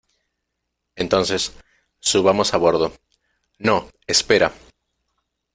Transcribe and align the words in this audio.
Entonces, 0.95 1.53
subamos 1.99 2.55
a 2.55 2.57
bordo.¡ 2.57 2.91
no, 3.59 3.87
espera! 4.07 4.51